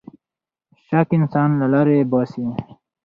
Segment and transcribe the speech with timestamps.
[0.85, 2.45] شک انسان له لارې باسـي.